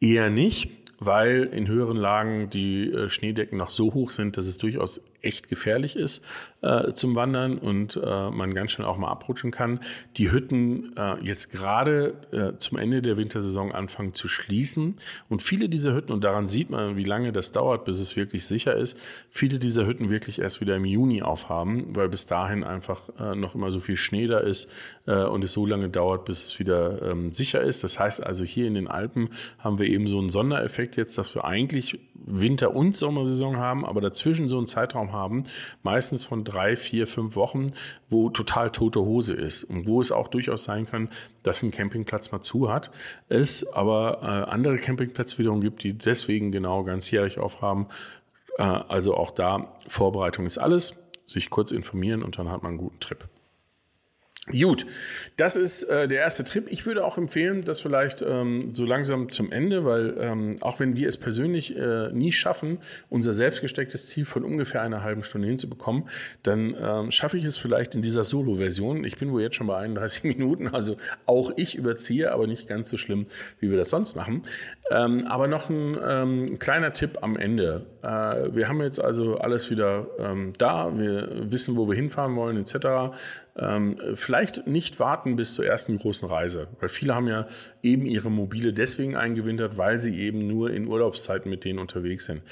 [0.00, 4.58] Eher nicht weil in höheren Lagen die äh, Schneedecken noch so hoch sind, dass es
[4.58, 6.22] durchaus echt gefährlich ist
[6.62, 9.80] äh, zum Wandern und äh, man ganz schnell auch mal abrutschen kann.
[10.16, 14.96] Die Hütten äh, jetzt gerade äh, zum Ende der Wintersaison anfangen zu schließen
[15.28, 18.46] und viele dieser Hütten, und daran sieht man, wie lange das dauert, bis es wirklich
[18.46, 18.98] sicher ist,
[19.30, 23.54] viele dieser Hütten wirklich erst wieder im Juni aufhaben, weil bis dahin einfach äh, noch
[23.54, 24.70] immer so viel Schnee da ist
[25.06, 27.84] äh, und es so lange dauert, bis es wieder ähm, sicher ist.
[27.84, 31.34] Das heißt also, hier in den Alpen haben wir eben so einen Sondereffekt jetzt, dass
[31.34, 35.44] wir eigentlich Winter- und Sommersaison haben, aber dazwischen so einen Zeitraum haben,
[35.82, 37.68] meistens von drei, vier, fünf Wochen,
[38.08, 41.10] wo total tote Hose ist und wo es auch durchaus sein kann,
[41.42, 42.90] dass ein Campingplatz mal zu hat,
[43.28, 47.86] es aber äh, andere Campingplätze wiederum gibt, die deswegen genau ganzjährig aufhaben.
[48.58, 50.94] Äh, also auch da Vorbereitung ist alles,
[51.26, 53.28] sich kurz informieren und dann hat man einen guten Trip.
[54.50, 54.86] Gut,
[55.36, 56.66] das ist äh, der erste Trip.
[56.70, 60.96] Ich würde auch empfehlen, das vielleicht ähm, so langsam zum Ende, weil ähm, auch wenn
[60.96, 62.78] wir es persönlich äh, nie schaffen,
[63.10, 66.08] unser selbstgestecktes Ziel von ungefähr einer halben Stunde hinzubekommen,
[66.42, 69.04] dann ähm, schaffe ich es vielleicht in dieser Solo-Version.
[69.04, 72.88] Ich bin wohl jetzt schon bei 31 Minuten, also auch ich überziehe, aber nicht ganz
[72.88, 73.26] so schlimm,
[73.60, 74.42] wie wir das sonst machen.
[74.90, 77.86] Ähm, aber noch ein ähm, kleiner Tipp am Ende.
[78.02, 82.56] Äh, wir haben jetzt also alles wieder ähm, da, wir wissen, wo wir hinfahren wollen,
[82.56, 83.14] etc.
[83.58, 87.48] Ähm, vielleicht nicht warten bis zur ersten großen Reise, weil viele haben ja
[87.82, 92.42] eben ihre Mobile deswegen eingewintert, weil sie eben nur in Urlaubszeiten mit denen unterwegs sind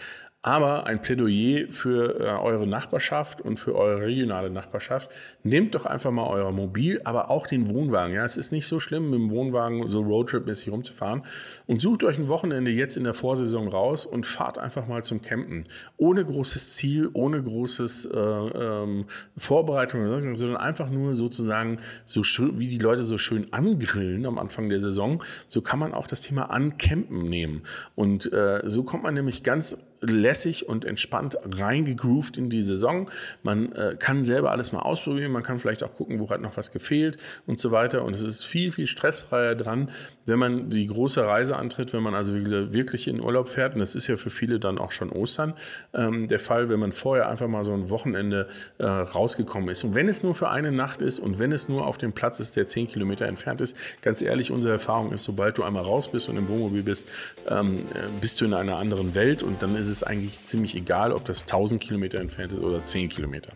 [0.47, 5.11] aber ein Plädoyer für äh, eure Nachbarschaft und für eure regionale Nachbarschaft.
[5.43, 8.15] Nehmt doch einfach mal euer Mobil, aber auch den Wohnwagen.
[8.15, 11.25] Ja, es ist nicht so schlimm, mit dem Wohnwagen so Roadtrip-mäßig rumzufahren.
[11.67, 15.21] Und sucht euch ein Wochenende jetzt in der Vorsaison raus und fahrt einfach mal zum
[15.21, 15.65] Campen.
[15.97, 19.07] Ohne großes Ziel, ohne großes äh, ähm,
[19.37, 24.69] Vorbereitung, sondern einfach nur sozusagen so schön, wie die Leute so schön angrillen am Anfang
[24.69, 25.25] der Saison.
[25.49, 27.63] So kann man auch das Thema Ancampen nehmen.
[27.97, 33.11] Und äh, so kommt man nämlich ganz lässig und entspannt reingegroovt in die Saison.
[33.43, 36.57] Man äh, kann selber alles mal ausprobieren, man kann vielleicht auch gucken, wo hat noch
[36.57, 38.05] was gefehlt und so weiter.
[38.05, 39.91] Und es ist viel, viel stressfreier dran,
[40.25, 43.75] wenn man die große Reise antritt, wenn man also wirklich in Urlaub fährt.
[43.75, 45.55] Und das ist ja für viele dann auch schon Ostern
[45.95, 49.85] ähm, der Fall, wenn man vorher einfach mal so ein Wochenende äh, rausgekommen ist.
[49.85, 52.41] Und wenn es nur für eine Nacht ist und wenn es nur auf dem Platz
[52.41, 56.11] ist, der zehn Kilometer entfernt ist, ganz ehrlich, unsere Erfahrung ist, sobald du einmal raus
[56.11, 57.09] bist und im Wohnmobil bist,
[57.49, 61.13] ähm, äh, bist du in einer anderen Welt und dann ist es eigentlich ziemlich egal,
[61.13, 63.53] ob das 1000 Kilometer entfernt ist oder 10 Kilometer.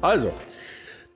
[0.00, 0.32] Also,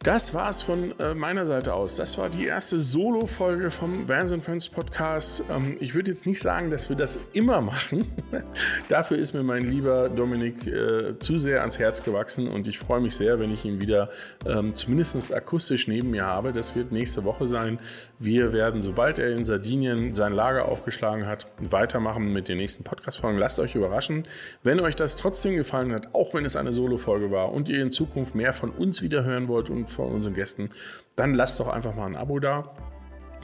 [0.02, 1.94] das war's von äh, meiner Seite aus.
[1.94, 5.44] Das war die erste Solo-Folge vom Vans Friends Podcast.
[5.50, 8.10] Ähm, ich würde jetzt nicht sagen, dass wir das immer machen.
[8.88, 13.02] Dafür ist mir mein lieber Dominik äh, zu sehr ans Herz gewachsen und ich freue
[13.02, 14.08] mich sehr, wenn ich ihn wieder
[14.46, 16.54] ähm, zumindest akustisch neben mir habe.
[16.54, 17.78] Das wird nächste Woche sein.
[18.18, 23.38] Wir werden, sobald er in Sardinien sein Lager aufgeschlagen hat, weitermachen mit den nächsten Podcast-Folgen.
[23.38, 24.24] Lasst euch überraschen.
[24.62, 27.90] Wenn euch das trotzdem gefallen hat, auch wenn es eine Solo-Folge war und ihr in
[27.90, 30.70] Zukunft mehr von uns wieder hören wollt und von unseren Gästen,
[31.16, 32.74] dann lasst doch einfach mal ein Abo da.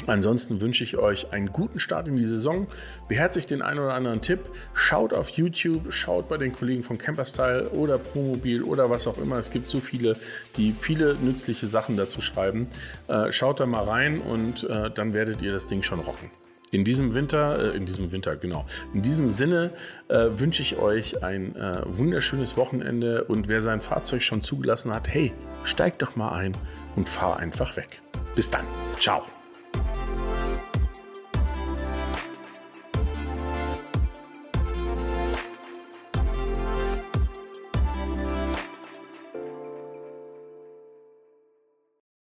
[0.07, 2.67] Ansonsten wünsche ich euch einen guten Start in die Saison.
[3.09, 4.41] Beherzigt den einen oder anderen Tipp.
[4.75, 9.39] Schaut auf YouTube, schaut bei den Kollegen von Camperstyle oder Promobil oder was auch immer.
[9.39, 10.17] Es gibt so viele,
[10.57, 12.69] die viele nützliche Sachen dazu schreiben.
[13.09, 16.31] Äh, schaut da mal rein und äh, dann werdet ihr das Ding schon rocken.
[16.77, 18.67] In diesem Winter, äh, in diesem Winter, genau.
[18.93, 19.71] In diesem Sinne
[20.09, 25.09] äh, wünsche ich euch ein äh, wunderschönes Wochenende und wer sein Fahrzeug schon zugelassen hat,
[25.09, 25.33] hey,
[25.65, 26.55] steigt doch mal ein
[26.95, 28.03] und fahr einfach weg.
[28.35, 28.67] Bis dann.
[29.01, 29.23] Ciao.